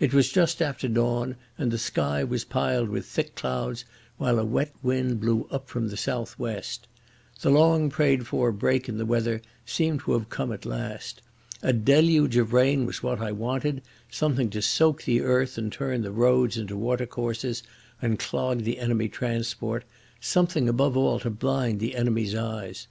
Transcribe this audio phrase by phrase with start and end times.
[0.00, 3.84] It was just after dawn and the sky was piled with thick clouds,
[4.16, 6.88] while a wet wind blew up from the southwest.
[7.42, 11.20] The long prayed for break in the weather seemed to have come at last.
[11.62, 16.00] A deluge of rain was what I wanted, something to soak the earth and turn
[16.00, 17.62] the roads into water courses
[18.00, 19.84] and clog the enemy transport,
[20.18, 22.86] something above all to blind the enemy's eyes....